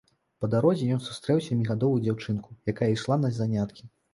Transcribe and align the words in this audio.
Па 0.43 0.47
дарозе 0.53 0.87
ён 0.95 1.03
сустрэў 1.07 1.43
сямігадовую 1.49 2.01
дзяўчынку, 2.07 2.59
якая 2.75 2.91
ішла 2.99 3.21
на 3.25 3.35
заняткі. 3.41 3.83